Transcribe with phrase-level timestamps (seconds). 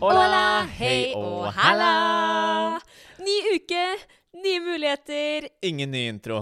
[0.00, 2.78] Hola, hei og halla!
[3.20, 3.82] Ny uke,
[4.40, 5.46] nye muligheter.
[5.68, 6.38] Ingen ny intro.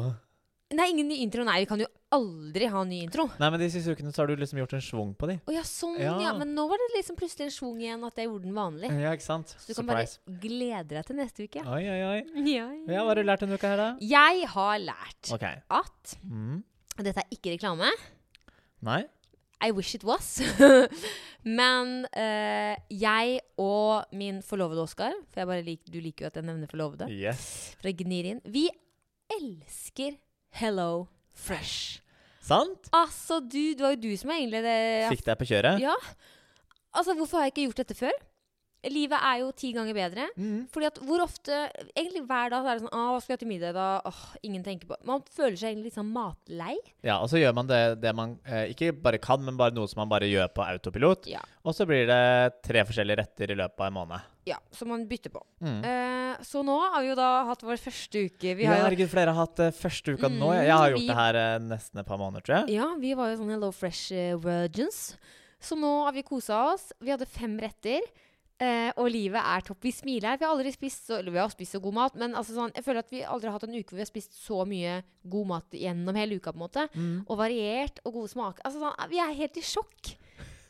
[0.78, 1.42] Nei, ingen ny intro.
[1.48, 3.24] Nei, vi kan jo aldri ha ny intro.
[3.40, 5.38] Nei, men de siste ukene så har du liksom gjort en schwung på de.
[5.48, 6.14] Å ja, sånn, ja.
[6.22, 6.36] Ja.
[6.38, 8.92] Men nå var det liksom plutselig en schwung igjen at jeg gjorde den vanlig.
[9.02, 9.56] Ja, ikke sant?
[9.56, 10.20] Så du kan Surprise.
[10.28, 11.66] bare glede deg til neste uke.
[11.66, 12.18] Oi, oi, oi.
[12.54, 13.90] Ja, Ja, Hva har du lært denne uka her, da?
[14.14, 15.62] Jeg har lært okay.
[15.82, 16.62] at Mm.
[16.98, 17.90] Dette er ikke reklame.
[18.86, 19.02] Nei?
[19.64, 20.38] I wish it was.
[21.58, 26.36] Men eh, jeg og min forlovede Oskar, for jeg bare lik, du liker jo at
[26.38, 27.74] jeg nevner forlovede, Yes.
[27.80, 28.68] fra Gnirin, vi
[29.34, 30.16] elsker
[30.58, 32.00] Hello Fresh.
[32.42, 32.88] Sant?
[32.96, 34.76] Altså, du, det var jo du som egentlig det
[35.12, 35.82] Fikk deg på kjøret?
[35.84, 35.94] Ja.
[36.96, 38.14] Altså, hvorfor har jeg ikke gjort dette før?
[38.86, 40.28] Livet er jo ti ganger bedre.
[40.38, 40.68] Mm.
[40.70, 41.56] Fordi at hvor ofte
[41.98, 43.86] Egentlig hver dag så er det sånn Å, hva skal jeg til middag da?
[44.06, 46.76] Åh, ingen tenker på Man føler seg egentlig litt sånn matlei.
[47.02, 49.90] Ja, og så gjør man det, det man eh, ikke bare kan, men bare noe
[49.90, 51.26] som man bare gjør på autopilot.
[51.30, 51.42] Ja.
[51.66, 52.20] Og så blir det
[52.64, 54.28] tre forskjellige retter i løpet av en måned.
[54.48, 55.42] Ja, som man bytter på.
[55.60, 55.80] Mm.
[55.84, 58.54] Eh, så nå har vi jo da hatt vår første uke.
[58.60, 60.52] Vi har ja, herregud, flere har hatt uh, første uka nå.
[60.54, 62.78] Jeg, Jeg har gjort vi- det her uh, nesten et par måneder, tror jeg.
[62.78, 65.02] Ja, vi var jo sånn Hello Fresh uh, virgins.
[65.58, 66.92] Så nå har vi kosa oss.
[67.02, 68.06] Vi hadde fem retter.
[68.62, 69.80] Eh, og livet er topp.
[69.86, 70.38] Vi smiler.
[70.38, 72.74] Vi har aldri spist så, eller vi har spist så god mat, men altså sånn,
[72.76, 75.00] jeg føler at vi aldri har hatt en uke hvor vi har spist så mye
[75.28, 76.52] god mat gjennom hele uka.
[76.52, 76.88] på en måte.
[76.94, 77.18] Mm.
[77.26, 78.64] Og variert og gode smaker.
[78.64, 80.14] Altså, sånn, vi er helt i sjokk.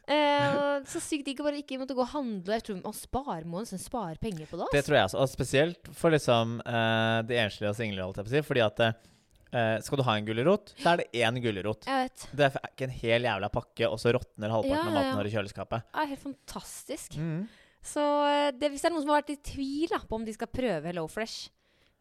[0.09, 2.57] Eh, så sykt digg å bare ikke måtte gå og handle.
[2.57, 4.71] Jeg tror man sparer, må nesten spare penger på det.
[4.73, 5.21] Det tror jeg også.
[5.21, 8.45] Og spesielt for liksom eh, de enslige og single, holdt jeg på å si.
[8.49, 11.85] Fordi at eh, skal du ha en gulrot, så er det én gulrot.
[11.85, 15.11] Det er ikke en hel jævla pakke, og så råtner halvparten Ja, av ja, maten
[15.11, 15.17] ja.
[15.17, 15.91] du har i kjøleskapet.
[15.93, 17.19] Det er helt fantastisk.
[17.21, 17.43] Mm.
[17.85, 20.27] Så eh, det, hvis det er noen som har vært i tvil da, på om
[20.27, 21.51] de skal prøve Hello Fresh,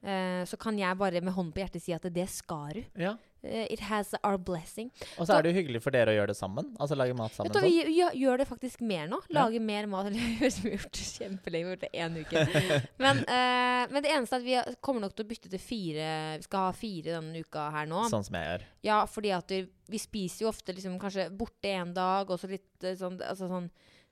[0.03, 2.83] eh, så kan jeg bare med hånden på hjertet si at det skal du.
[3.07, 3.15] Ja.
[3.43, 4.89] Eh, it has our blessing.
[5.17, 6.71] Og så er det jo hyggelig for dere å gjøre det sammen.
[6.81, 7.53] Altså lage mat sammen.
[7.53, 7.67] Du, sånn.
[7.69, 9.19] vi gjør, gjør det faktisk mer nå.
[9.33, 9.45] Ja.
[9.61, 10.09] Mer mat.
[10.09, 11.63] Eller vi har gjort det kjempelenge.
[11.63, 12.45] Vi har gjort det én uke.
[13.05, 16.07] Men, eh, men det eneste er at vi kommer nok til å bytte til fire.
[16.41, 18.07] Vi skal ha fire denne uka her nå.
[18.11, 18.65] Sånn som jeg gjør.
[18.87, 19.61] Ja, fordi at vi,
[19.93, 23.51] vi spiser jo ofte liksom kanskje borte en dag, og så litt eh, sånn, altså
[23.51, 23.69] sånn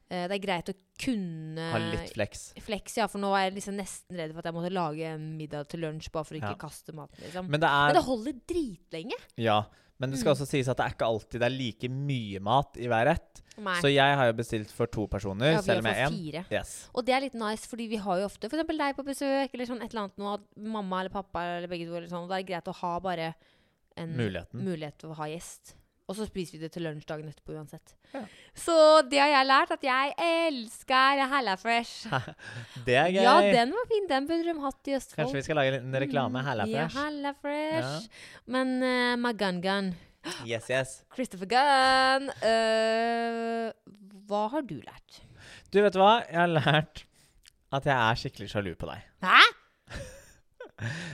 [0.07, 2.53] Det er greit å kunne Ha litt flex.
[2.61, 5.37] Flex, ja, for nå er jeg liksom nesten redd for at jeg måtte lage en
[5.37, 6.61] middag til lunsj bare for å ikke Ja.
[6.61, 7.17] kaste maten.
[7.23, 7.49] Liksom.
[7.49, 9.17] Men det Men er det holder dritlenge.
[9.37, 9.63] Ja.
[9.97, 10.41] Men det skal Mm.
[10.41, 13.41] også sies at det er ikke alltid det er like mye mat i hver rett.
[13.57, 13.79] Nei.
[13.79, 16.45] Så jeg har jo bestilt for to personer, ja, selv om jeg er én.
[16.51, 16.89] Yes.
[16.93, 18.67] Og det er litt nice, fordi vi har jo ofte f.eks.
[18.67, 21.95] deg på besøk, eller sånn et eller annet noe, mamma eller pappa eller begge to,
[21.95, 23.33] eller sånn, og da er det greit å ha bare
[23.95, 24.61] en Muligheten.
[24.61, 25.75] mulighet til å ha gjest.
[26.05, 27.95] Og så spiser vi det til lunsj dagen etterpå uansett.
[28.13, 28.19] Ja.
[28.53, 28.75] Så
[29.09, 32.05] det har jeg lært, at jeg elsker Hella Fresh.
[32.85, 33.23] Det er gøy.
[33.25, 34.05] Ja, den var fin.
[34.11, 35.17] Den burde de hatt i Østfold.
[35.23, 36.37] Kanskje vi skal lage en reklame.
[36.43, 36.99] Mm, Hella Ja, Fresh.
[37.01, 38.21] Hella Fresh.
[38.45, 39.89] Men uh, Magun Gun,
[40.45, 40.93] Yes, yes.
[41.13, 43.69] Christopher Gunn Uh,
[44.25, 45.19] Hva har du lært?
[45.73, 46.15] Du, vet du hva?
[46.25, 47.03] Jeg har lært
[47.75, 49.03] at jeg er skikkelig sjalu på deg.
[49.25, 49.41] Hæ?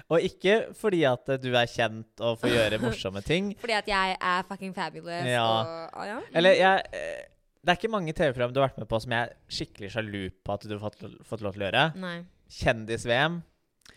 [0.10, 3.52] Og ikke fordi at du er kjent og får gjøre morsomme ting.
[3.62, 5.28] Fordi at jeg er fucking fabulous.
[5.30, 5.44] Ja.
[5.46, 6.18] Og, ah, ja.
[6.34, 7.22] Eller jeg eh,
[7.62, 10.22] Det er ikke mange TV-program du har vært med på som jeg er skikkelig sjalu
[10.42, 11.84] på at du har fått, fått lov til å gjøre.
[12.52, 13.42] Kjendis-VM,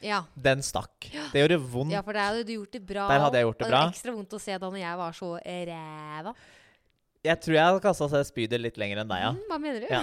[0.04, 0.18] Ja.
[0.36, 1.08] den stakk.
[1.32, 1.92] Det gjorde vondt.
[1.96, 3.08] ja, for der hadde du gjort det bra.
[3.08, 3.78] Der hadde jeg gjort det bra.
[3.78, 5.30] det var ekstra vondt å se da når jeg var så
[5.70, 6.34] ræva.
[7.24, 9.30] Jeg tror jeg hadde kasta seg spydet litt lenger enn deg, ja.
[9.32, 9.86] Mm, hva mener du?
[9.88, 10.02] Ja.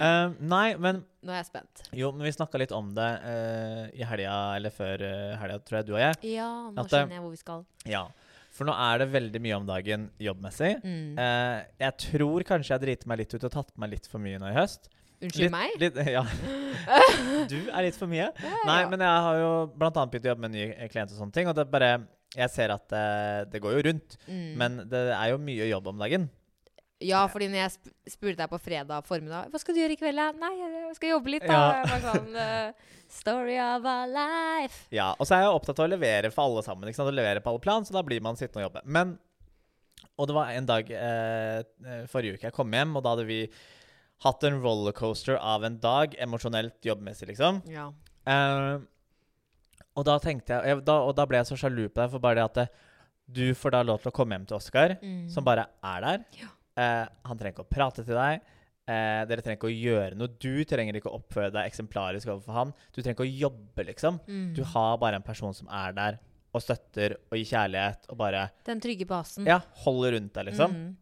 [0.00, 1.82] uh, nei, men Nå er jeg spent.
[2.00, 5.80] jo, men vi snakka litt om det uh, i helga, eller før uh, helga, tror
[5.80, 6.20] jeg, du og jeg.
[6.32, 7.64] Ja, nå At, eh, skjønner jeg hvor vi skal.
[7.92, 8.06] Ja.
[8.56, 10.78] For nå er det veldig mye om dagen jobbmessig.
[10.80, 11.18] Mm.
[11.20, 14.24] Uh, jeg tror kanskje jeg driter meg litt ut og tatt på meg litt for
[14.24, 14.88] mye nå i høst.
[15.18, 15.76] Unnskyld litt, meg?
[15.82, 16.22] Litt, ja.
[17.52, 18.28] Du er litt for mye.
[18.30, 21.02] Ja, Nei, men jeg har jo blant annet begynt å jobbe med nye ny eh,
[21.04, 21.50] og sånne ting.
[21.50, 21.90] Og det er bare
[22.36, 23.04] Jeg ser at det,
[23.54, 24.50] det går jo rundt, Mm.
[24.60, 26.28] men det er jo mye jobb om dagen.
[27.00, 29.98] Ja, fordi når jeg sp spurte deg på fredag formiddag Hva skal du gjøre i
[30.00, 30.18] kveld?
[30.18, 31.58] da?» Nei, jeg skal jobbe litt, da.
[31.86, 31.98] Ja.
[32.02, 32.72] Sånn uh,
[33.20, 34.80] Story of a life.
[34.92, 36.90] Ja, Og så er jeg opptatt av å levere for alle sammen.
[36.90, 37.08] Ikke sant?
[37.12, 38.82] Å levere på alle plan, så da blir man sittende og jobbe.
[38.84, 39.14] Men
[40.18, 43.28] Og det var en dag eh, eh, forrige uke jeg kom hjem, og da hadde
[43.30, 43.40] vi
[44.26, 47.62] hatt en rollercoaster av en dag, emosjonelt, jobbmessig, liksom.
[47.70, 47.92] Ja.
[48.26, 48.82] Eh,
[49.98, 52.44] og da jeg, da, Og da ble jeg så sjalu på deg for bare det
[52.46, 52.68] at det,
[53.28, 55.26] du får da lov til å komme hjem til Oskar, Mm.
[55.30, 56.22] som bare er der.
[56.38, 56.48] Ja.
[56.78, 58.40] Eh, han trenger ikke å prate til deg.
[58.88, 60.30] Eh, dere trenger ikke å gjøre noe.
[60.40, 62.70] Du trenger ikke å oppføre deg eksemplarisk overfor han.
[62.94, 64.20] Du trenger ikke å jobbe, liksom.
[64.26, 64.54] Mm.
[64.56, 66.18] Du har bare en person som er der
[66.54, 69.44] og støtter og gir kjærlighet og bare Den trygge basen.
[69.46, 70.72] Ja, holder rundt deg, liksom.
[70.72, 70.96] Mm.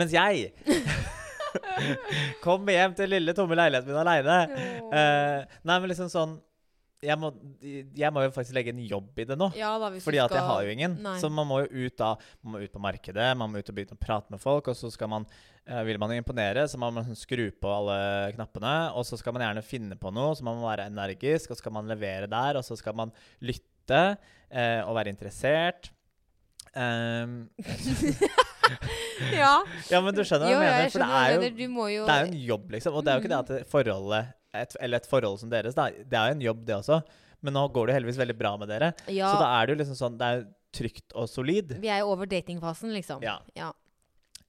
[0.00, 0.54] Mens jeg
[2.44, 4.38] kommer hjem til lille, tomme leiligheten min aleine.
[4.86, 4.96] Åh.
[4.96, 6.38] Eh, nei, men liksom sånn
[7.06, 7.30] jeg må,
[7.96, 9.48] jeg må jo faktisk legge en jobb i det nå.
[9.58, 10.96] Ja da, Fordi at jeg har jo ingen.
[11.04, 11.16] Nei.
[11.22, 13.76] Så man må jo ut da Man må ut på markedet, man må ut og
[13.76, 15.26] begynne å prate med folk, og så skal man
[15.64, 17.98] eh, Vil man imponere, så må man skru på alle
[18.36, 21.58] knappene, og så skal man gjerne finne på noe, så man må være energisk, og
[21.58, 23.14] så skal man levere der, og så skal man
[23.44, 24.02] lytte
[24.50, 25.92] eh, og være interessert.
[26.76, 27.46] Um,
[29.32, 29.64] Ja.
[29.90, 30.90] ja, men du skjønner hva jeg mener?
[30.92, 32.96] For det er jo det er jo en jobb, liksom.
[32.98, 34.32] Og det er jo ikke det at forholdet
[34.62, 35.88] et, Eller et forhold som deres, da.
[35.90, 37.00] Det er jo en jobb, det også.
[37.42, 38.92] Men nå går det heldigvis veldig bra med dere.
[39.12, 41.76] ja, Så da er det jo liksom sånn Det er trygt og solid.
[41.80, 43.22] Vi er jo over datingfasen, liksom.
[43.22, 43.38] Ja.
[43.56, 43.72] Ja,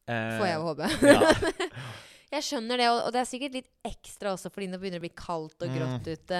[0.07, 0.87] Eh, Får jeg jo håpe.
[1.03, 1.31] ja.
[2.31, 5.03] Jeg skjønner det, og og det er sikkert litt ekstra også fordi det begynner å
[5.05, 6.39] bli kaldt og Mm, grått ute.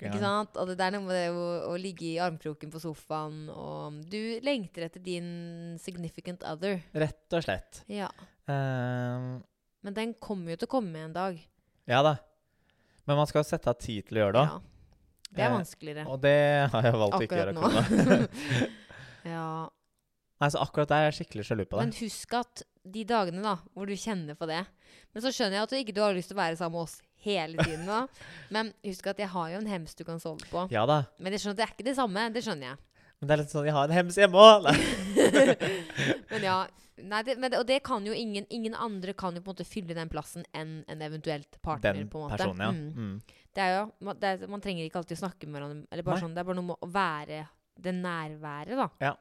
[0.00, 0.56] Ikke sant?
[0.56, 4.40] Og det er noe med det å, å ligge i armkroken på sofaen, og du
[4.44, 6.80] lengter etter din significant other.
[6.96, 7.82] Rett og slett.
[7.92, 8.08] Ja.
[8.48, 9.42] Ehm,
[9.84, 11.36] Men den kommer jo til å komme en dag.
[11.88, 12.16] ja da.
[13.10, 14.46] Men man skal sette av tid til å gjøre det.
[14.46, 14.60] Ja.
[15.30, 16.06] Det er Eh, vanskeligere.
[16.10, 16.36] Og det
[16.72, 17.66] har jeg valgt å ikke Akkurat gjøre.
[17.66, 18.70] akkurat nå.
[19.34, 19.46] Ja.
[20.40, 23.58] Nei, så akkurat der er jeg skikkelig sjalu på Men husk at de dagene da,
[23.76, 24.62] hvor du kjenner på det
[25.12, 26.86] Men så skjønner jeg at du ikke du har lyst til å være sammen med
[26.86, 27.84] oss hele tiden.
[27.84, 27.98] da.
[28.56, 30.62] Men husk at jeg har jo en hems du kan sove på.
[30.72, 31.02] Ja da.
[31.20, 32.24] Men jeg skjønner at det er ikke det samme.
[32.32, 32.78] Det skjønner jeg.
[33.20, 34.68] Men det er litt sånn Jeg har en hems hjemme òg!
[36.30, 36.56] Men ja,
[36.96, 39.58] nei, det, men det, Og det kan jo ingen Ingen andre kan jo på en
[39.58, 41.98] måte fylle den plassen enn en eventuelt partner.
[41.98, 42.38] Den på en måte.
[42.40, 42.70] personen, ja.
[42.72, 43.10] Mm.
[43.12, 43.40] Mm.
[43.56, 46.18] Det er jo, man, det er, man trenger ikke alltid å snakke med hverandre.
[46.22, 47.40] Sånn, det er bare noe med å være
[47.80, 48.86] det nærværet, da.
[49.02, 49.14] Ja.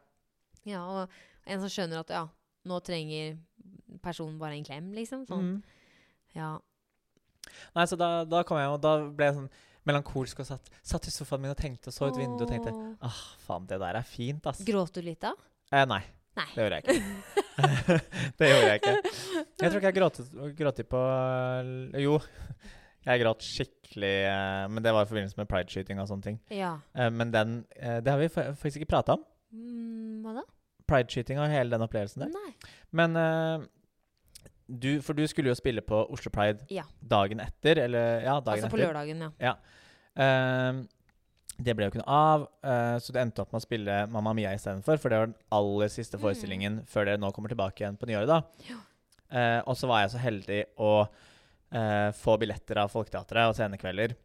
[0.70, 2.22] Ja, og en som skjønner at ja,
[2.70, 3.40] nå trenger
[4.04, 5.26] personen bare en klem, liksom.
[5.26, 5.48] Sånn.
[5.56, 6.36] Mm.
[6.38, 6.52] Ja.
[7.74, 9.50] Nei, så da, da kom jeg, og da ble jeg sånn
[9.88, 12.74] melankolsk og satt, satt i sofaen min og tenkte og så ut vinduet og tenkte
[13.06, 14.64] ah, faen, det der er fint, ass.
[14.68, 15.34] Gråt du litt da?
[15.72, 16.02] Eh, nei,
[16.40, 16.48] Nei.
[16.56, 17.00] det gjorde jeg ikke.
[18.40, 18.94] det gjorde jeg ikke.
[19.00, 20.22] Jeg tror ikke jeg gråt,
[20.60, 21.02] gråt på
[22.04, 22.20] Jo,
[23.08, 26.40] jeg gråt skikkelig, eh, men det var i forbindelse med prideskyting og sånne ting.
[26.54, 26.76] Ja.
[26.96, 29.26] Eh, men den eh, Det har vi faktisk ikke prata om.
[29.56, 30.46] Mm, hva da?
[30.90, 32.34] Prideskyting og hele den opplevelsen der.
[32.34, 32.72] Nei.
[33.00, 33.68] Men eh,
[34.70, 36.84] du, for du skulle jo spille på Oslo Pride Ja.
[37.02, 38.94] dagen etter, eller ja, dagen Altså på etter.
[38.94, 39.56] lørdagen, ja.
[40.20, 40.84] Ehm,
[41.60, 44.32] det ble jo ikke noe av, uh, så det endte opp med å spille Mamma
[44.38, 45.00] Mia istedenfor.
[45.02, 46.22] For det var den aller siste Mm.
[46.24, 48.28] forestillingen før dere nå kommer tilbake igjen på nyåret.
[48.28, 48.42] da.
[49.32, 50.94] Eh, og så var jeg så heldig å
[51.72, 54.16] uh, få billetter av Folketeatret og scenekvelder.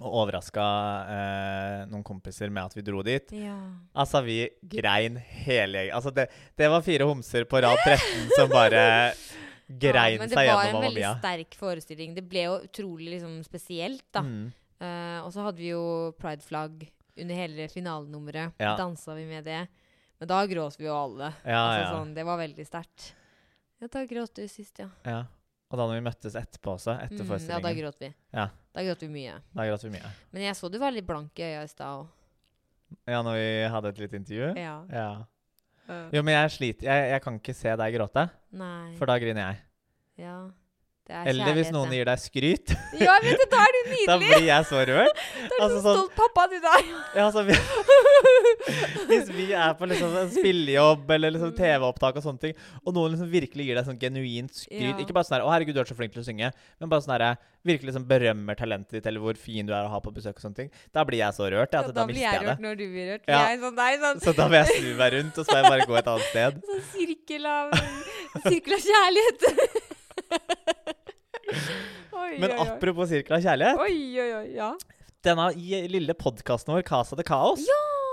[0.00, 0.64] Og overraska
[1.10, 3.32] eh, noen kompiser med at vi dro dit.
[3.32, 3.56] Ja.
[3.96, 5.96] Altså, vi grein hele gjengen.
[5.96, 8.84] Altså, det, det var fire homser på rad 13 som bare
[9.78, 11.12] grein men det var en veldig Mia.
[11.18, 12.14] sterk forestilling.
[12.16, 14.24] Det ble jo utrolig liksom, spesielt, da.
[14.26, 14.48] Mm.
[14.80, 15.84] Uh, og så hadde vi jo
[16.18, 16.86] prideflagg
[17.20, 18.56] under hele finalenummeret.
[18.58, 18.74] Ja.
[18.80, 19.66] Dansa vi med det.
[20.20, 21.32] Men da gråt vi jo alle.
[21.44, 21.90] Ja, altså, ja.
[21.94, 23.10] Sånn, det var veldig sterkt.
[23.80, 24.90] Ja, da gråt du sist, ja.
[25.08, 25.20] ja.
[25.70, 28.10] Og da når vi møttes etterpå også, etter Mm, ja, da gråt vi.
[28.34, 28.48] Ja.
[28.74, 29.36] Da gråt vi mye.
[29.54, 30.10] da gråt vi mye.
[30.34, 32.08] Men jeg så du var litt blank i øya i stad òg.
[33.06, 34.48] Ja, når vi hadde et lite intervju?
[34.58, 34.74] Ja.
[34.90, 35.10] Ja.
[36.14, 36.86] Jo, men jeg sliter.
[36.90, 38.26] Jeg, jeg kan ikke se deg gråte,
[38.60, 38.94] Nei.
[38.98, 39.62] for da griner jeg.
[40.26, 40.38] ja.
[41.10, 42.72] Det er Eller hvis noen gir deg skryt.
[43.00, 44.06] Ja, vet du, da er du nydelig!
[44.06, 45.22] da blir jeg så rørt.
[45.40, 46.84] Da er du altså så sånn- stolt pappa du der.
[47.16, 47.56] Ja, altså, vi,
[49.10, 52.54] hvis vi er på liksom en spillejobb eller liksom TV-opptak og sånne ting,
[52.84, 54.96] og noen liksom virkelig gir deg sånn genuint skryt Ja.
[55.02, 57.02] Ikke bare sånn her 'Å, herregud, du er så flink til å synge', men bare
[57.04, 60.12] sånn her virkelig liksom berømmer talentet ditt, eller hvor fin du er å ha på
[60.14, 60.70] besøk og sånne ting.
[60.94, 61.74] Da blir jeg så rørt.
[61.74, 62.64] Ja, at da, blir jeg rørt det.
[62.64, 63.24] når du blir rørt.
[63.28, 63.42] Ja.
[63.60, 65.88] Sånn, nei, sånn, Så da vil jeg snu meg rundt, og så må jeg bare
[65.90, 66.62] gå et annet sted.
[66.70, 67.74] sånn sirkel av
[68.46, 69.89] Sirkel av kjærlighet.
[72.20, 73.80] oi, Men oi, apropos sirkel av kjærlighet.
[73.84, 74.48] Oi, oi, oi.
[74.58, 74.72] Ja.
[75.26, 75.50] Denne
[75.92, 77.64] lille podkasten vår, Casa de Kaos,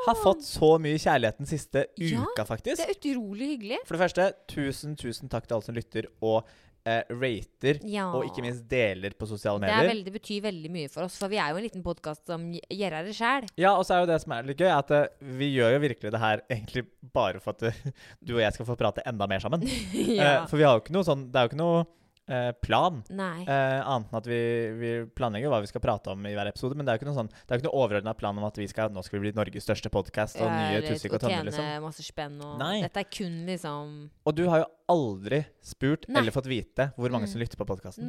[0.07, 2.79] har fått så mye kjærlighet den siste Ja, uka, faktisk.
[2.81, 3.81] Det er utrolig hyggelig.
[3.87, 6.41] For det første, tusen, tusen takk til alle som lytter og
[6.87, 8.05] eh, rater, Ja.
[8.15, 9.91] og ikke minst deler på sosiale Det, er medier.
[9.95, 12.63] veldig, betyr veldig mye for oss, for vi er jo en liten podkast som gj-
[12.79, 13.49] gjør det sjæl.
[13.59, 15.07] Ja, og så er jo det som er litt gøy, at uh,
[15.41, 17.91] vi gjør jo virkelig det her egentlig bare for at uh,
[18.23, 19.63] du og jeg skal få prate enda mer sammen.
[20.19, 20.43] ja.
[20.43, 21.83] uh, for vi har jo ikke noe sånn Det er jo ikke noe
[22.27, 23.01] eh, plan.
[23.09, 23.41] Nei.
[23.43, 24.39] Eh, annet enn at vi,
[24.79, 26.75] vi planlegger hva vi skal prate om i hver episode.
[26.77, 28.43] Men det er jo ikke noe sånn Det er jo ikke noe overordna plan om
[28.47, 31.25] at vi skal Nå skal vi bli Norges største podkast og nye tusik Tusvik og
[31.29, 31.69] tjene liksom.
[31.87, 32.81] masse spenn og Nei.
[32.83, 33.95] Dette er kun liksom
[34.27, 36.21] Og du har jo aldri spurt Nei.
[36.21, 37.31] eller fått vite hvor mange Mm.
[37.33, 38.07] som lytter på podkasten.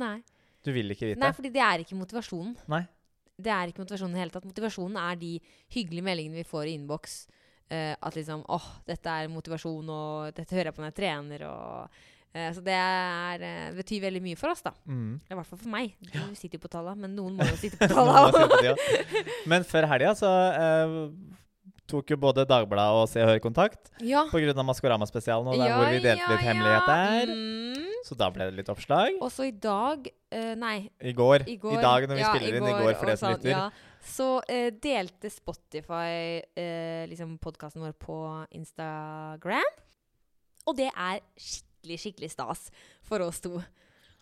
[0.64, 1.20] Du vil ikke vite.
[1.22, 2.56] Nei, fordi det er ikke motivasjonen.
[2.68, 2.82] Nei.
[3.38, 4.44] Det er ikke motivasjonen i hele tatt.
[4.44, 7.26] Motivasjonen er de hyggelige meldingene vi får i innboks.
[7.70, 11.42] Uh, at liksom åh, dette er motivasjon, og dette hører jeg på når jeg trener,
[11.46, 11.90] og
[12.32, 14.74] Så det er, eh, betyr veldig mye for oss, da.
[14.86, 15.16] Mm.
[15.30, 15.94] I hvert fall for meg.
[16.04, 18.44] Du sitter jo på tallene, men noen må jo sitte på tallene.
[18.44, 18.76] også.
[19.50, 20.96] Men før helga så eh,
[21.88, 24.26] tok jo både Dagbladet og Se og Hør kontakt ja.
[24.30, 24.54] pga.
[24.60, 27.32] Maskorama-spesialen, og der hvor vi delte litt hemmeligheter.
[27.32, 27.86] Mm.
[28.06, 29.16] Så da ble det litt oppslag.
[29.24, 31.48] Og så i dag eh, Nei, I går.
[31.48, 31.78] i går.
[31.78, 32.68] I dag når vi ja, spiller inn.
[32.68, 33.54] I går for det som sånn, lytter.
[33.56, 33.68] ja.
[34.08, 38.18] Så eh, delte Spotify eh, liksom podkasten vår på
[38.56, 39.72] Instagram.
[40.68, 42.70] Og det er skikkelig, skikkelig stas
[43.02, 43.60] for oss to.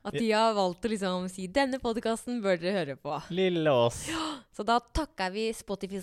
[0.06, 3.22] At de har valgt å liksom si 'denne podkasten bør dere høre på'.
[3.30, 4.06] Lille oss.
[4.54, 5.98] Så da takker vi Spotify.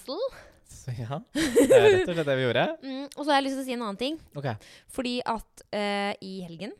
[0.74, 2.66] Så ja, det er rett og slett det vi gjorde.
[2.84, 4.18] Mm, og så har jeg lyst til å si en annen ting.
[4.36, 4.56] Okay.
[4.92, 6.74] Fordi at uh, i helgen,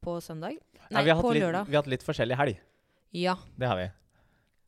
[0.00, 0.56] på søndag
[0.90, 1.66] Nei, vi, har hatt på litt, lørdag.
[1.68, 2.60] vi har hatt litt forskjellig helg.
[3.12, 3.34] Ja.
[3.58, 3.88] Det har vi.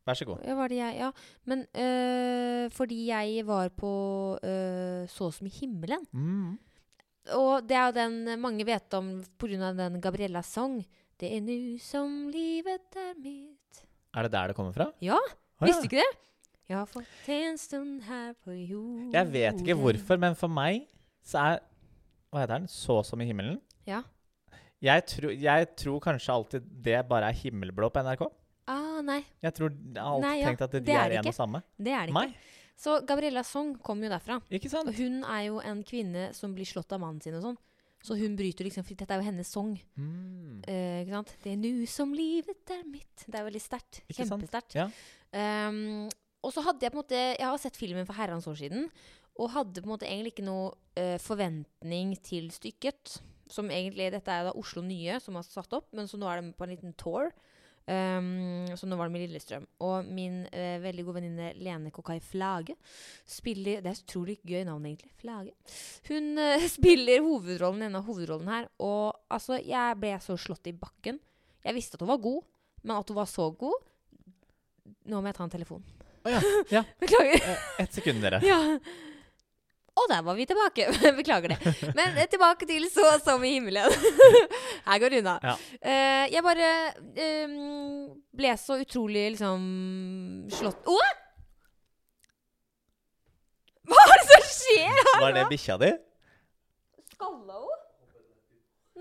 [0.03, 0.43] Vær så god.
[0.43, 0.97] Ja, var det jeg?
[0.99, 1.09] Ja.
[1.47, 3.93] Men uh, fordi jeg var på
[4.43, 6.03] uh, Så som i himmelen.
[6.11, 6.59] Mm.
[7.31, 9.71] Og det er jo den mange vet om pga.
[9.77, 10.81] den Gabriella Song.
[11.19, 13.83] Det er nu som livet er mitt.
[14.15, 14.91] Er det der det kommer fra?
[15.01, 15.17] Ja,
[15.61, 16.17] Oh, Visste du ikke det?
[16.67, 19.11] Jeg har fått en stund her på jorden.
[19.13, 20.87] Jeg vet ikke hvorfor, men for meg
[21.23, 21.59] så er
[22.33, 22.67] Hva heter den?
[22.67, 23.59] Så som i himmelen?
[23.87, 24.01] Ja.
[24.83, 28.25] Jeg, tro, jeg tror kanskje alltid det bare er himmelblå på NRK.
[28.67, 31.17] Ah, nei, Jeg tror jeg har alltid Nei, ja, tenkt at de det er er
[31.21, 31.61] en og samme.
[31.77, 32.19] det er det ikke.
[32.19, 32.35] Nei,
[32.79, 34.39] Så Gabriellas Song kom jo derfra.
[34.51, 34.89] ikke sant?
[34.89, 37.59] Og hun er jo en kvinne som blir slått av mannen sin og sånn.
[38.03, 39.77] Så hun bryter liksom For dette er jo hennes sang.
[39.95, 40.63] Mm.
[40.67, 41.33] Eh, ikke sant?
[41.43, 43.23] Det er nu som livet er mitt.
[43.23, 44.01] Det er veldig sterkt.
[44.11, 44.75] Kjempesterkt.
[44.75, 44.89] Ja.
[45.31, 46.09] Um,
[46.43, 48.89] og så hadde jeg på en måte Jeg har sett filmen for herrens år siden.
[49.39, 53.21] Og hadde på en måte egentlig ikke noe uh, forventning til stykket.
[53.53, 56.41] Som egentlig, Dette er da Oslo Nye som har satt opp, men så nå er
[56.41, 57.31] de på en liten tour.
[57.85, 59.65] Ehm, så nå var det med Lillestrøm.
[59.83, 62.77] Og min uh, veldig gode venninne Lene Kokai Flage
[63.27, 65.11] spiller Det er et utrolig gøy navn, egentlig.
[65.19, 65.55] Flage.
[66.07, 68.69] Hun uh, spiller hovedrollen, en av hovedrollene her.
[68.83, 71.19] Og altså, jeg ble så slått i bakken.
[71.63, 72.43] Jeg visste at hun var god,
[72.83, 73.89] men at hun var så god
[75.07, 75.81] Nå må jeg ta en telefon.
[76.23, 76.39] Å ja.
[76.71, 76.81] ja.
[77.01, 77.41] Beklager.
[77.43, 78.39] Eh, Ett sekund, dere.
[78.47, 78.77] Ja.
[79.93, 80.87] Og der var vi tilbake.
[81.19, 81.73] Beklager det.
[81.93, 83.93] Men eh, tilbake til Så som i himmelen.
[84.87, 85.35] Her går det unna.
[85.43, 85.53] Ja.
[85.85, 86.69] Uh, jeg bare
[87.45, 87.59] um,
[88.33, 89.67] ble så utrolig liksom
[90.53, 90.97] slått Å!
[93.91, 95.21] Hva er det som skjer her nå?
[95.25, 95.89] Var det bikkja di?
[97.13, 97.72] Skalla hun?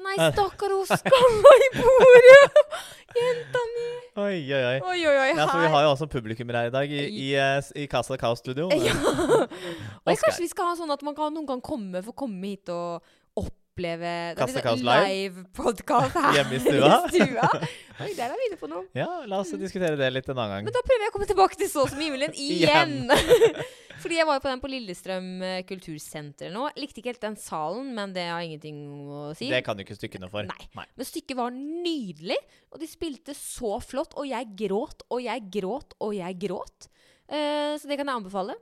[0.03, 0.33] Nei, Eh.
[0.33, 2.61] stakkar, hun skalla i bordet!
[3.17, 3.89] Jenta mi.
[4.23, 4.79] Oi, oi, oi.
[4.81, 5.29] Oi, oi, oi.
[5.37, 8.17] Ja, for vi har jo også publikum her i dag i, i, eh, i Casa
[8.21, 8.69] Chaos Studio.
[8.87, 8.95] Ja.
[10.05, 12.73] og kanskje vi skal ha sånn at man kan, noen kan komme, få komme hit
[12.73, 13.05] og
[13.73, 15.43] oppleve det Kaste kaos sånn live?
[15.43, 16.97] live-podkast her Hjemme i stua?
[17.09, 17.49] stua.
[18.03, 18.85] Oi, der er vi inne på noe.
[18.97, 20.67] Ja, la oss diskutere det litt en annen gang.
[20.69, 23.07] Men da prøver jeg å komme tilbake til Så som himmelen igjen.
[24.03, 26.65] Fordi jeg var jo på den på Lillestrøm eh, kultursenter nå.
[26.81, 29.47] Likte ikke helt den salen, men det har ingenting å si.
[29.53, 30.49] Det kan du ikke stykke noe for.
[30.49, 30.85] Nei.
[30.99, 32.41] Men stykket var nydelig,
[32.73, 34.17] og de spilte så flott.
[34.19, 36.91] Og jeg gråt og jeg gråt og jeg gråt.
[37.31, 38.59] Uh, så det kan jeg anbefale.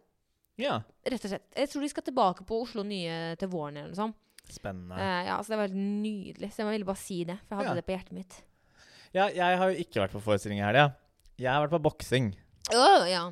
[0.60, 1.46] Ja, Rett og slett.
[1.56, 4.18] Jeg tror de skal tilbake på Oslo Nye til våren eller noe sånt.
[4.56, 4.96] Spennende.
[4.96, 6.50] Uh, ja, så det var helt nydelig.
[6.52, 7.80] Så jeg ville bare si det, for jeg hadde Ja.
[7.80, 8.38] det på hjertet mitt.
[9.14, 10.88] Ja, jeg har jo ikke vært på forestilling i helga.
[11.40, 12.32] Jeg har vært på boksing.
[12.74, 13.24] Åh, ja.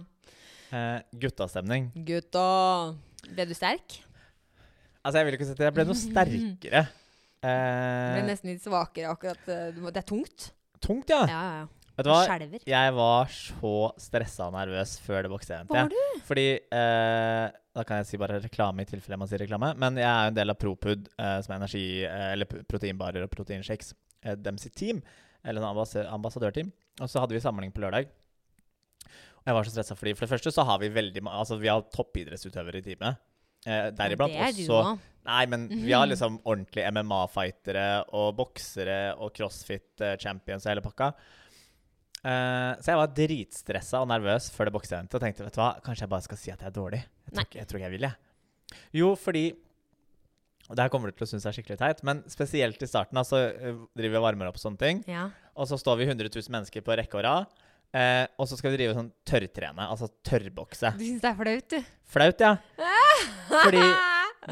[0.73, 1.91] Uh, guttastemning.
[2.09, 2.47] Gutta.
[3.31, 4.01] Ble du sterk?
[5.05, 6.87] Altså, jeg vil ikke si at jeg ble noe sterkere.
[7.39, 9.39] Ble Eh, nesten litt svakere akkurat.
[9.47, 10.49] Det er tungt.
[10.83, 11.21] tungt, ja.
[11.31, 11.67] Ja, ja, ja.
[11.99, 12.19] Vet du hva?
[12.71, 15.97] Jeg var så stressa og nervøs før det bokseeventet.
[16.29, 16.45] Fordi
[16.79, 19.73] eh, Da kan jeg si bare reklame i tilfelle man sier si reklame.
[19.83, 23.27] Men jeg er jo en del av Propud, eh, som er energi- eh, eller proteinbarer
[23.27, 23.95] og proteinshakes.
[24.23, 25.03] Eh, dem sitt team.
[25.45, 26.71] Eller en ambass ambassadørteam.
[27.01, 28.07] Og så hadde vi samling på lørdag.
[29.39, 31.71] Og jeg var så stressa fordi for det første så har vi veldig Altså vi
[31.71, 33.19] har toppidrettsutøvere i teamet.
[33.67, 34.99] Eh, deriblant er også.
[35.29, 41.11] Nei, men vi har liksom ordentlige MMA-fightere og boksere og crossfit-champions og hele pakka.
[42.25, 45.71] Eh, så jeg var dritstressa og nervøs før det bokseeventet og tenkte vet du hva,
[45.85, 47.01] kanskje jeg bare skal si at jeg er dårlig.
[47.29, 48.79] Jeg tror, ikke, jeg tror ikke jeg vil, jeg.
[48.99, 49.45] Jo, fordi
[50.69, 53.17] og det her kommer du til å synes er skikkelig teit, men spesielt i starten
[53.17, 54.99] altså, så driver vi og varmer opp sånne ting.
[55.09, 55.31] Ja.
[55.57, 57.55] Og så står vi 100 000 mennesker på rekke og rad.
[57.97, 60.91] Eh, og så skal vi drive sånn tørrtrene, altså tørrbokse.
[60.99, 61.95] Du syns det er flaut, du?
[62.13, 62.51] Flaut, ja.
[63.65, 63.81] Fordi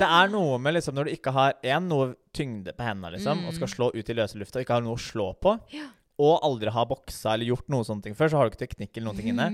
[0.01, 3.45] det er noe med liksom når du ikke har en, noe tyngde på hendene liksom,
[3.51, 3.75] og skal Mm.
[3.75, 5.91] slå ut i løse lufta og ikke har noe å slå på, Ja.
[6.19, 8.97] Og aldri har boksa eller gjort noe sånne ting før, så har du ikke teknikk
[8.97, 9.49] eller noen ting inne.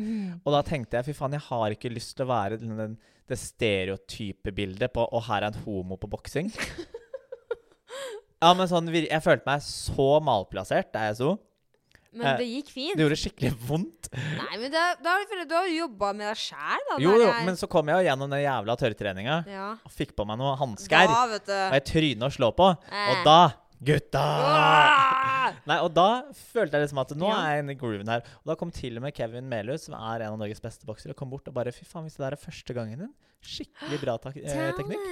[0.45, 2.99] Og da tenkte jeg fy faen, jeg har ikke lyst til å være den, den,
[3.29, 6.53] det stereotype bildet på Og her er en homo på boksing.
[8.43, 11.37] Ja, men sånn, Jeg følte meg så malplassert der jeg sto.
[12.13, 12.97] Men Eh, det gikk fint.
[12.99, 14.09] Det gjorde skikkelig vondt.
[14.13, 16.97] Nei, men da, da, har du- du har jo jobba med deg sjæl, da.
[17.01, 19.69] Jo, jo, jeg- men så kom jeg jo gjennom den jævla tørrtreninga ja.
[19.79, 21.07] og fikk på meg noen hansker.
[21.07, 21.23] Da.
[21.71, 22.69] Og jeg tryna å slå på.
[22.91, 23.11] Eh.
[23.13, 23.39] Og da
[23.83, 24.23] Gutta!
[24.23, 25.57] Ah!
[25.67, 28.23] Nei, og da følte jeg liksom at nå er jeg inne i grooven her.
[28.43, 31.17] Og da kom til og med Kevin Melhus, som er en av Norges beste boksere,
[31.19, 33.13] kom bort og bare Fy faen, hvis det der er første gangen din,
[33.43, 35.07] skikkelig bra tak eh, teknikk.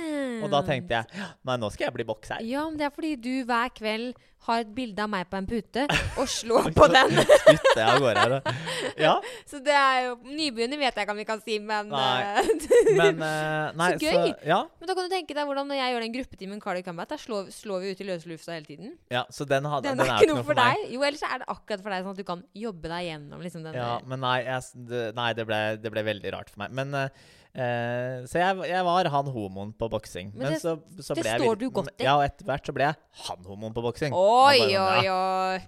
[0.45, 2.43] Og da tenkte jeg Nei, nå skal jeg bli bokser.
[2.47, 4.15] Ja, men det er fordi du hver kveld
[4.47, 5.83] har et bilde av meg på en pute
[6.17, 7.11] og slår på den.
[7.13, 8.55] Spytter jeg av gårde her.
[9.05, 9.13] Ja,
[9.49, 12.23] Så det er jo Nybegynner vet jeg ikke om vi kan si, men Nei.
[12.41, 12.49] eh,
[13.01, 14.33] men uh, Nei, Så gøy.
[14.49, 17.13] ja, Men da kan du tenke deg hvordan når jeg gjør den gruppetimen Carly Combat,
[17.13, 18.95] der slår, slår vi ut i løse lufta hele tiden.
[19.13, 20.81] ja, så den, hadde, Den, den, er ikke noe for meg.
[20.81, 20.95] deg.
[20.97, 23.67] Jo, ellers er det akkurat for deg, sånn at du kan jobbe deg gjennom liksom
[23.69, 26.65] den Ja, der- men nei, jeg, det, nei det, ble, det ble veldig rart for
[26.65, 26.73] meg.
[26.81, 30.33] Men eh, eh, Så jeg, jeg var han homoen på boksing.
[30.35, 32.05] Men Men, det- så, så det jeg står vir- du godt i.
[32.05, 34.13] Ja, og etter hvert så ble jeg han homoen på boksing.
[34.15, 35.59] Oi, oi, oi.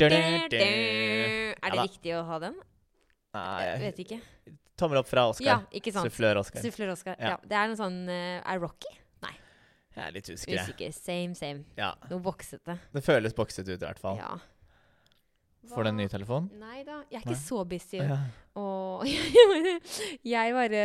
[0.00, 2.54] Er det ja, riktig å ha den?
[3.30, 4.20] Jeg Nei, vet ikke.
[4.80, 5.46] tommel opp fra Oscar.
[5.46, 6.08] Ja, ikke sant.
[6.08, 6.62] Sufflør Oscar.
[6.64, 7.16] Sufflør Oscar.
[7.20, 7.34] Ja.
[7.34, 7.36] Ja.
[7.44, 8.90] Det er noe sånn er Er Rocky?
[9.22, 9.34] Nei.
[9.94, 10.56] Jeg er litt usikker.
[10.56, 10.64] jeg.
[10.64, 10.92] Usikker.
[10.96, 11.64] Same, same.
[11.78, 12.78] Ja, Noe boksete.
[12.94, 14.16] det føles bokset ut i hvert fall.
[14.18, 14.38] Ja.
[15.68, 16.46] Får du en ny telefon?
[16.58, 17.42] Nei da, jeg er ikke Nei.
[17.42, 17.98] så busy.
[18.00, 18.16] Ja.
[18.58, 19.04] Og
[20.32, 20.80] jeg bare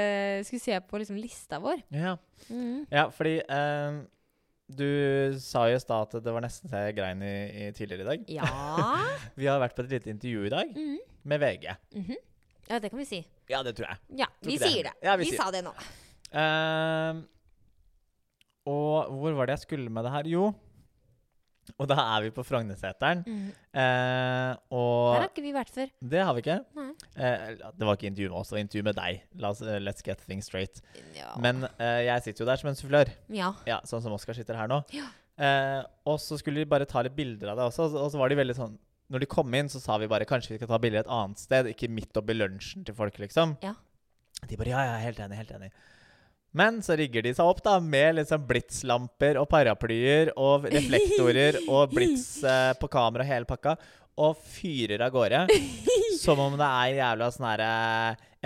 [0.46, 1.79] skulle se på liksom lista vår.
[1.96, 2.17] Ja,
[2.50, 2.86] mm.
[2.91, 4.01] ja fordi eh,
[4.67, 4.86] du
[5.41, 8.10] sa jo i stad at det var nesten så jeg grein i, i tidligere i
[8.12, 8.29] dag.
[8.41, 8.50] Ja.
[9.39, 10.98] Vi har vært på et lite intervju i dag mm.
[11.32, 11.70] med VG.
[11.96, 12.24] Mhm.
[12.65, 13.20] Ja, det kan vi si.
[13.46, 14.00] Ja, det tror jeg.
[14.24, 14.72] Ja, Tror vi ikke det.
[14.74, 14.94] sier det.
[15.05, 15.74] Ja, vi vi sier sa det nå.
[16.41, 17.20] Ehm,
[18.65, 20.29] og hvor var det jeg skulle med det her?
[20.32, 20.48] Jo,
[21.79, 23.24] og da er vi på Frognerseteren.
[23.25, 23.48] Mm.
[23.74, 25.89] Eh, og Der har ikke vi vært før.
[26.13, 26.57] det har vi ikke.
[27.17, 27.45] Eh,
[27.75, 29.22] det var ikke intervju med oss, det var intervju med deg.
[29.39, 30.81] Eh, let's get things straight.
[31.17, 31.34] Ja.
[31.41, 33.53] Men eh, jeg sitter jo der som en sufflør, ja.
[33.69, 34.81] ja, sånn som Oskar sitter her nå.
[34.95, 35.07] Ja.
[35.36, 38.12] Eh, og så skulle de bare ta litt bilder av deg også, og så- og
[38.13, 38.77] så var de veldig sånn
[39.12, 41.38] Når de kom inn, så sa vi bare kanskje vi skal ta bilder et annet
[41.38, 43.51] sted, ikke midt oppi lunsjen til folk, liksom.
[43.62, 43.75] Ja.
[44.50, 45.69] De bare ja, ja, helt enig, helt enig.
[46.55, 51.91] Men så rigger de seg opp da med liksom blitslamper og paraplyer og reflektorer og
[51.91, 53.75] blits eh, på kamera, hele pakka,
[54.24, 55.41] og fyrer av gårde.
[56.24, 57.69] som om det er jævla sånn herre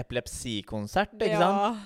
[0.01, 1.85] epilepsikonsert, ikke sant?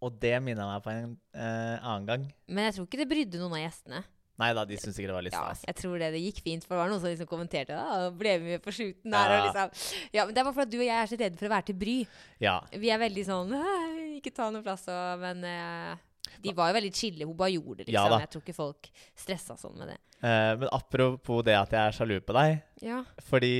[0.00, 2.22] Og det minner meg på en eh, annen gang.
[2.48, 4.00] Men jeg tror ikke det brydde noen av gjestene.
[4.40, 5.66] Nei da, de syntes sikkert det var litt Ja, stas.
[5.68, 8.38] jeg tror det, det gikk fint, for det var noen som liksom kommenterte Og ble
[8.40, 9.40] med på shooten der, Ja.
[9.42, 11.52] og liksom Ja, men det var fordi du og jeg er så redde for å
[11.52, 11.96] være til bry.
[12.40, 12.54] Ja.
[12.72, 15.96] Vi er veldig sånn «Hei, Ikke ta noe plass og Men uh,
[16.44, 17.26] de var jo veldig chille.
[17.26, 18.12] Hun bare gjorde det, liksom.
[18.14, 19.98] Ja, jeg tror ikke folk stressa sånn med det.
[20.20, 23.00] Uh, men apropos det at jeg er sjalu på deg, Ja.
[23.30, 23.54] fordi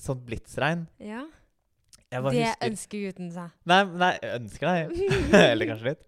[0.00, 1.26] sånn blitsregn ja.
[2.10, 3.50] Det husker ønsker gutten seg.
[3.70, 5.02] Nei, nei, ønsker deg.
[5.52, 6.00] Eller kanskje litt.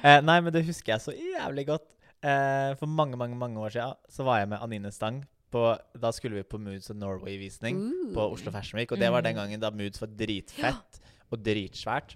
[0.00, 1.88] Uh, nei, men det husker jeg så jævlig godt.
[2.24, 5.20] Uh, for mange, mange mange år siden så var jeg med Anine Stang.
[5.52, 7.76] På, da skulle vi på Moods of Norway-visning
[8.14, 8.92] på Oslo Fashion Week.
[8.94, 9.40] Og det var den Mm.
[9.42, 12.14] gangen da Moods var dritfett og dritsvært.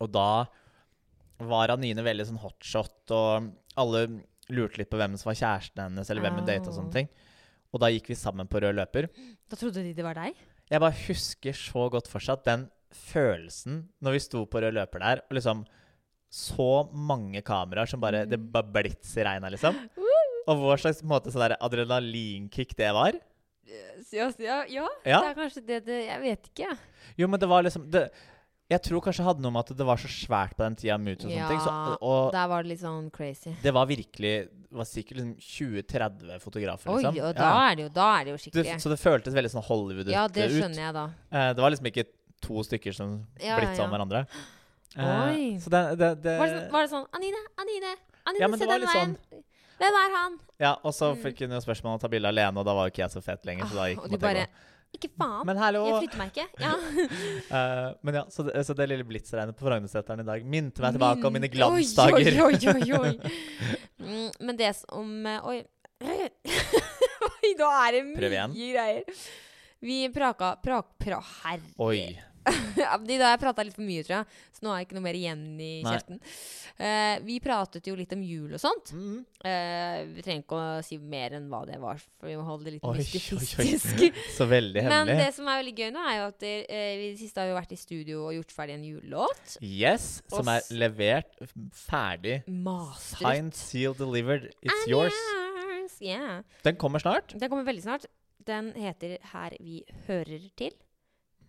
[0.00, 0.46] Og da
[1.50, 4.02] var Anine veldig sånn hotshot, og alle
[4.50, 6.98] lurte litt på hvem som var kjæresten hennes, eller hvem hun data og sånne Ah.
[6.98, 7.08] ting.
[7.72, 9.08] Og da gikk vi sammen på rød løper.
[9.48, 10.34] Da trodde de det var deg?
[10.70, 15.22] Jeg bare husker så godt fortsatt den følelsen når vi sto på rød løper der,
[15.30, 15.64] og liksom
[16.30, 19.74] så mange kameraer som bare Det bare blits i regna, liksom.
[20.48, 23.12] Og hva slags måte, sånn adrenalinkick det var.
[24.10, 24.86] Ja, ja, ja.
[25.06, 25.20] Ja.
[25.20, 26.78] det er kanskje det det Jeg vet ikke.
[27.18, 28.10] Jo, men det var liksom det,
[28.70, 31.24] Jeg tror kanskje hadde noe med at det var så svært på den tida, Moods
[31.24, 31.58] og sånne ting.
[31.64, 33.50] Så, Ja, og Der var det litt sånn crazy.
[33.62, 37.16] det var virkelig Det var sikkert liksom 20-30 fotografer, Oi, liksom.
[37.18, 37.40] og Ja.
[37.42, 40.06] da er det jo, da er det jo skikkelig så det føltes veldig sånn Hollywood
[40.06, 40.12] ut.
[40.14, 41.04] Ja, det skjønner jeg da.
[41.32, 42.04] Eh, det var liksom ikke
[42.40, 43.86] to stykker som Ja, blitt ja.
[43.90, 44.26] hverandre.
[44.96, 45.54] Eh, Oi.
[45.62, 47.90] så det, det, det Var det, sånn, var det sånn Anine, Anine,
[48.26, 48.88] Anine, Ja, men se den veien.
[48.90, 49.42] veien.
[49.78, 50.38] Hvem er han?
[50.58, 51.22] Ja, og så Mm.
[51.22, 53.10] fikk hun jo spørsmål om å ta bilde alene, og da var jo ikke jeg
[53.14, 53.66] så fet lenger.
[53.66, 54.48] Så da Ah, gikk og måtte du bare gå.
[54.96, 55.44] Ikke faen.
[55.48, 55.84] Men hallo!
[55.86, 56.46] Jeg flytter meg ikke.
[56.64, 56.72] Ja.
[56.76, 60.96] uh, men ja, så det, så det lille blitsregnet på Frognerseteren i dag minte meg
[60.96, 62.40] tilbake om mine glansdager.
[62.46, 63.14] Oi, oi, oi, oi.
[64.00, 65.58] Mm, men det som eh, Oi.
[67.28, 69.20] Oi, nå er det mye greier.
[69.84, 70.94] Vi praka Prak...
[71.00, 71.60] Pra, herre.
[71.84, 72.00] Oi.
[72.80, 74.40] Ja, Da har jeg prata litt for mye, tror jeg.
[74.56, 76.20] Så nå har jeg ikke noe mer igjen i kjeften.
[76.80, 78.92] Uh, vi pratet jo litt om jul og sånt.
[78.96, 79.18] Mm.
[79.44, 82.68] Uh, vi trenger ikke å si mer enn hva det var, for vi må holde
[82.68, 84.06] det litt mystifistisk.
[84.38, 85.16] Så veldig hemmelig.
[85.16, 87.52] Men det som er veldig gøy nå, er jo at det, uh, vi siste har
[87.52, 89.58] jo vært i studio og gjort ferdig en julelåt.
[89.60, 91.36] Yes, som Og er levert,
[91.76, 92.40] ferdig.
[92.48, 93.26] Mastret.
[93.26, 94.50] Signed, sealed, delivered.
[94.64, 95.12] It's yours.
[95.12, 96.00] yours.
[96.00, 96.42] Yeah.
[96.64, 97.34] Den kommer snart.
[97.36, 98.06] Den kommer veldig snart.
[98.46, 100.76] Den heter 'Her vi hører til'.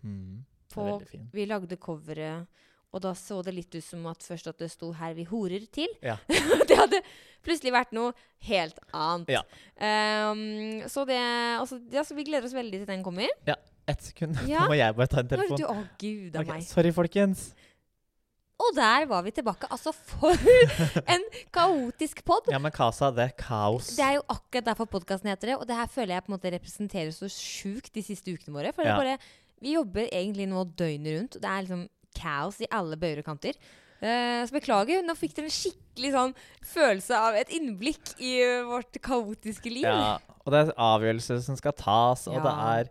[0.02, 0.44] Mm.
[0.72, 2.46] Det På, vi lagde coveret,
[2.92, 5.64] og da så det litt ut som at først at det sto 'Her vi horer
[5.72, 5.94] til'.
[6.02, 6.16] Ja.
[6.68, 7.00] det hadde
[7.42, 8.12] plutselig vært noe
[8.48, 9.28] helt annet.
[9.32, 9.42] Ja.
[10.30, 11.18] Um, så det
[11.58, 13.28] altså, ja, så vi gleder oss veldig til den kommer.
[13.46, 13.56] Ja.
[13.88, 14.36] Ett sekund.
[14.46, 15.58] Nå må jeg bare ta en det telefon.
[15.58, 16.62] du, å gud a Ok, meg.
[16.68, 17.52] sorry, folkens.
[18.62, 19.66] Og der var vi tilbake.
[19.74, 20.36] Altså, for
[21.14, 22.46] en kaotisk pod!
[22.52, 23.88] Ja, men Casa, det er kaos.
[23.96, 25.56] Det er jo akkurat derfor podkasten heter det.
[25.58, 28.70] Og det her føler jeg på en måte representerer så sjukt de siste ukene våre.
[28.76, 29.00] For det Ja.
[29.00, 29.18] er bare,
[29.62, 31.38] vi jobber egentlig nå døgnet rundt.
[31.42, 31.86] Det er liksom
[32.18, 33.56] kaos i alle bøyer og kanter.
[34.02, 35.00] Uh, så beklager.
[35.06, 36.32] Nå fikk dere en skikkelig sånn
[36.74, 39.86] følelse av et innblikk i eh, vårt kaotiske liv.
[39.86, 42.42] Ja, og det er avgjørelser som skal tas, og Ja.
[42.42, 42.54] det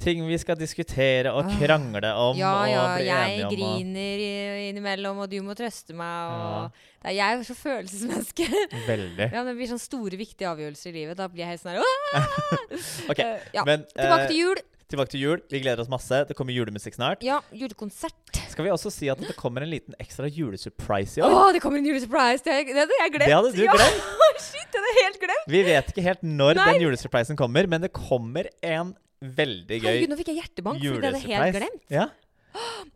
[0.00, 1.58] ting vi skal diskutere og Ah.
[1.60, 3.50] krangle om Ja, ja, og bli jeg om.
[3.52, 4.22] griner
[4.70, 6.70] innimellom, og du må trøste meg.
[7.02, 8.46] Det er, jeg er så følelsesmenneske.
[8.88, 9.28] Veldig.
[9.36, 11.84] ja, det blir sånne store, viktige avgjørelser i livet, da blir jeg helt sånn her
[13.12, 13.64] okay, Ok, Eh, ja.
[13.68, 14.62] men Tilbake eh, til jul.
[14.92, 15.42] Tilbake til jul.
[15.50, 16.22] Vi gleder oss masse.
[16.28, 17.22] Det kommer julemusikk snart.
[17.26, 18.40] Ja, julekonsert.
[18.52, 21.62] Skal vi også si at det kommer en liten ekstra julesurprise i Å, Åh, det
[21.64, 22.44] kommer en julesurprise!
[22.46, 23.26] Det, hadde jeg glemt.
[23.26, 23.76] Det hadde du ja.
[23.78, 24.10] glemt.
[24.50, 25.50] Shit, det hadde jeg helt glemt.
[25.54, 26.66] Vi vet ikke helt når Nei.
[26.72, 31.00] den julesurprisen kommer, men det kommer en veldig gøy Herregud, nå fikk jeg hjertebank, fordi
[31.02, 31.82] det hadde jeg helt glemt.
[31.92, 32.06] Ja.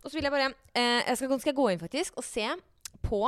[0.01, 2.49] Og så vil jeg bare eh, jeg skal, skal jeg gå inn faktisk og se
[3.05, 3.21] på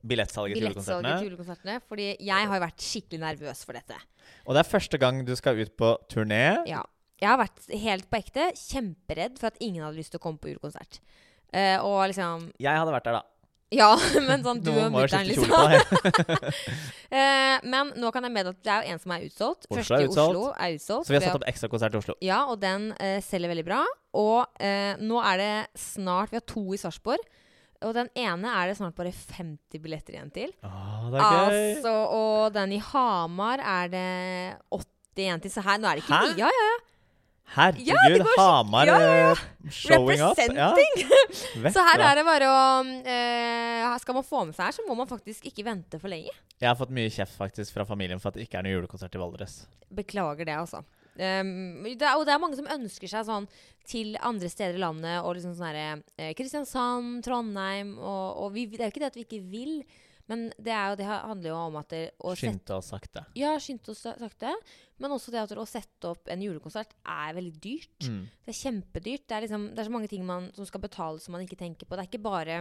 [0.00, 1.16] Billettsalget til julekonsertene.
[1.26, 1.74] julekonsertene.
[1.88, 3.98] Fordi jeg har vært skikkelig nervøs for dette.
[4.46, 6.44] Og det er første gang du skal ut på turné.
[6.68, 6.84] Ja.
[7.20, 10.40] Jeg har vært helt på ekte kjemperedd for at ingen hadde lyst til å komme
[10.40, 11.02] på julekonsert.
[11.52, 13.26] Eh, og liksom Jeg hadde vært der, da.
[13.70, 13.90] Ja,
[14.28, 15.54] men sånn du og mutter'n, liksom.
[17.10, 19.64] Eh, men nå kan jeg meddele at det er jo en som er utsolgt.
[19.66, 20.36] Oslo Første er utsolgt.
[20.38, 21.06] Oslo er utsolgt.
[21.08, 22.14] Så vi har satt opp ekstrakonsert i Oslo.
[22.22, 23.80] Ja, og den eh, selger veldig bra.
[24.20, 25.50] Og eh, nå er det
[25.82, 27.26] snart Vi har to i Sarpsborg.
[27.82, 30.54] Og den ene er det snart bare 50 billetter igjen til.
[30.62, 31.58] Ah, det er gøy.
[31.58, 34.06] Altså, og den i Hamar er det
[34.70, 35.54] 80 igjen til.
[35.56, 36.30] Så her, nå er det ikke Hæ?
[36.30, 36.38] mye.
[36.44, 36.70] Ja, ja,
[37.50, 40.38] Herregud, Ja, det går Hamar ja, ja, eh, showing up.
[41.74, 44.94] Så her er det bare å uh, Skal man få med seg her, så må
[44.98, 46.30] man faktisk ikke vente for lenge.
[46.60, 49.18] Jeg har fått mye kjeft faktisk fra familien for at det ikke er noe julekonsert
[49.18, 49.56] i Valdres.
[49.90, 50.84] Beklager det, altså.
[51.18, 53.48] Um, det er, og det er mange som ønsker seg sånn
[53.90, 55.18] til andre steder i landet.
[55.24, 55.88] Og liksom sånn herre
[56.20, 59.74] eh, Kristiansand, Trondheim og, og vi, Det er jo ikke det at vi ikke vil,
[60.30, 63.24] men det, er jo, det handler jo om at å Skynde oss sakte.
[63.38, 64.52] Ja, skynde oss sa- sakte.
[65.02, 68.06] Men også det at å sette opp en julekonsert er veldig dyrt.
[68.06, 68.20] Mm.
[68.46, 69.24] Det er kjempedyrt.
[69.26, 71.58] Det er, liksom, det er så mange ting man, som skal betales som man ikke
[71.58, 71.96] tenker på.
[71.98, 72.60] Det er ikke bare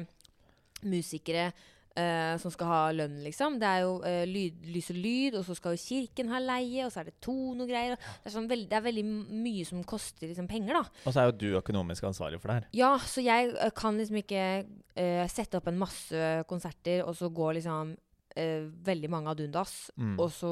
[0.88, 1.52] musikere
[2.00, 3.58] eh, som skal ha lønn, liksom.
[3.62, 6.86] Det er jo eh, lyd, lys og lyd, og så skal jo kirken ha leie,
[6.86, 7.96] og så er det ton og greier.
[7.98, 9.06] og Det er, sånn veld, det er veldig
[9.46, 10.84] mye som koster liksom, penger, da.
[11.06, 12.70] Og så er jo du økonomisk ansvarlig for det her.
[12.80, 17.30] Ja, så jeg uh, kan liksom ikke uh, sette opp en masse konserter, og så
[17.30, 20.16] går liksom uh, veldig mange ad undas, Mm.
[20.20, 20.52] og så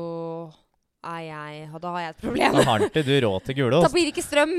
[1.05, 2.55] jeg Da har jeg et problem.
[2.57, 4.53] Da har ikke du råd til Da blir det ikke strøm.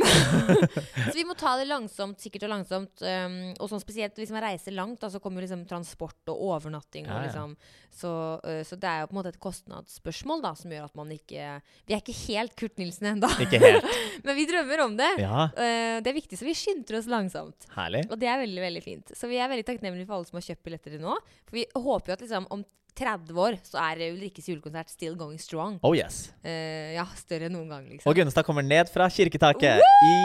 [1.10, 3.02] så vi må ta det langsomt, sikkert og langsomt.
[3.02, 7.08] Um, og sånn spesielt hvis man reiser langt, da, så kommer liksom transport og overnatting.
[7.08, 7.56] Ja, Og liksom,
[7.90, 8.12] så,
[8.44, 11.12] uh, så det er jo på en måte et kostnadsspørsmål da, som gjør at man
[11.14, 11.50] ikke
[11.88, 13.30] Vi er ikke helt Kurt Nilsen ennå,
[14.26, 15.12] men vi drømmer om det.
[15.24, 17.66] Ja, Uh, det er viktig, så vi skynder oss langsomt.
[17.74, 18.04] herlig.
[18.12, 19.12] Og det er veldig veldig fint.
[19.16, 21.14] Så vi er veldig takknemlige for alle som har kjøpt billetter til nå.
[21.48, 22.62] For vi håper jo at liksom om
[22.98, 25.78] 30 år så er Ulrikkes julekonsert still going strong.
[25.86, 26.28] Oh yes.
[26.42, 28.08] Uh, ja, større enn noen gang, liksom.
[28.10, 30.16] Og Gunnestad kommer ned fra kirketaket i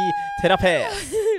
[0.41, 1.13] terapes.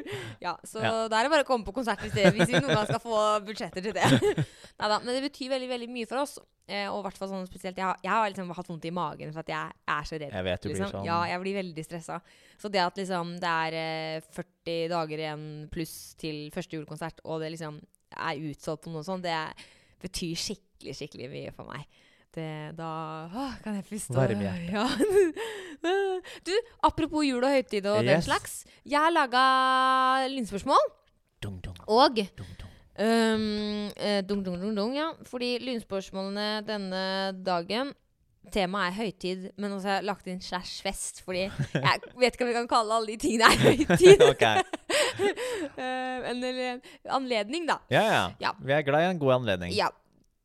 [0.45, 0.91] Ja, så Ja.
[1.09, 3.01] da er det bare å komme på konsert hvis, det, hvis vi noen gang skal
[3.01, 4.05] få budsjetter til det.
[4.81, 6.35] Neida, men det betyr veldig veldig mye for oss.
[6.69, 9.33] Uh, og hvert fall sånn spesielt Jeg har, jeg har liksom hatt vondt i magen
[9.33, 10.35] for at jeg er så redd.
[10.37, 10.93] Jeg vet du blir liksom.
[10.99, 12.19] sånn Ja, jeg blir veldig stressa.
[12.61, 13.79] Så det at liksom det er
[14.21, 17.81] uh, 40 dager igjen pluss til første julekonsert, og det liksom
[18.15, 19.33] er utsolgt på noe sånt, det
[20.03, 21.87] betyr skikkelig, skikkelig mye for meg.
[22.35, 22.89] Det, da
[23.31, 24.75] å, kan jeg forstå Varmhjerte.
[24.75, 24.89] Ja.
[26.49, 26.53] du,
[26.83, 28.65] apropos jul og høytid og den slags.
[28.83, 29.45] Jeg har laga
[30.33, 30.89] lynspørsmål.
[31.45, 32.71] Dung, dung, Og dung, dung.
[32.99, 35.13] um, eh, dung, dung, dung, dung, ja.
[35.29, 37.05] Fordi lynspørsmålene denne
[37.45, 37.93] dagen
[38.53, 41.23] Temaet er høytid, men også har jeg lagt inn slash fest.
[41.25, 44.25] Fordi jeg vet ikke om vi kan kalle alle de tingene er høytid.
[44.27, 44.45] Ok.
[45.77, 46.81] Eh, en, eller en
[47.11, 47.79] anledning, da.
[47.93, 48.53] Ja, ja, Ja.
[48.63, 49.73] Vi er glad i en god anledning.
[49.75, 49.89] Ja.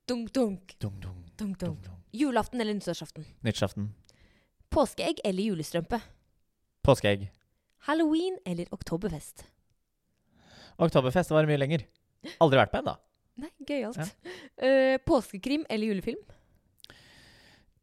[0.09, 1.03] Dunk, dunk, Dunk,
[1.38, 1.89] dunk, dunk.
[2.12, 3.25] Julaften eller nyttårsaften?
[3.45, 3.91] Nyttårsaften.
[4.73, 5.99] Påskeegg eller julestrømpe?
[6.85, 7.27] Påskeegg.
[7.88, 9.45] Halloween eller oktoberfest?
[10.79, 11.85] Oktoberfest var mye lenger.
[12.41, 12.95] Aldri vært på ennå.
[13.39, 14.01] Nei, gøyalt.
[14.59, 16.19] Eh, påskekrim eller julefilm?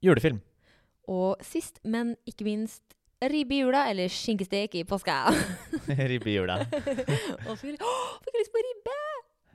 [0.05, 0.42] Julefilm.
[1.09, 5.22] Og sist, men ikke minst, ribbe i jula eller skinkestek i påska.
[5.88, 6.59] Ribbe i jula.
[7.46, 8.96] Og så jeg fikk jeg lyst på ribbe!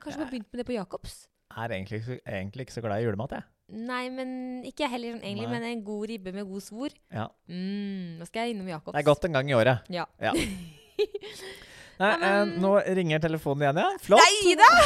[0.02, 1.12] Kanskje man har begynt med det på Jacobs?
[1.52, 3.46] Er egentlig, egentlig ikke så glad i julemat, jeg.
[3.86, 4.32] Nei, men
[4.68, 5.52] ikke jeg heller sånn egentlig, Nei.
[5.60, 6.92] men en god ribbe med god svor.
[7.14, 7.28] Ja.
[7.48, 8.96] Mm, nå skal jeg innom Jacobs.
[8.96, 9.86] Det er godt en gang i året.
[9.94, 10.08] Ja.
[12.02, 13.90] Nei, Ja, men- eh, nå ringer telefonen igjen, ja.
[14.02, 14.26] Flott!
[14.26, 14.70] Nei da!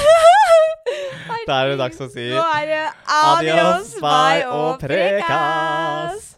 [1.47, 6.36] Da er det dags å si Nå er det adios, bye og prekas.